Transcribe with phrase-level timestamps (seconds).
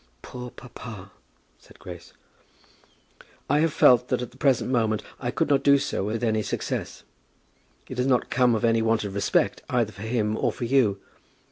[0.23, 1.11] "Poor papa,"
[1.59, 2.11] said Grace.
[3.47, 6.41] "I have felt that at the present moment I could not do so with any
[6.41, 7.03] success.
[7.87, 10.99] It has not come of any want of respect either for him or for you.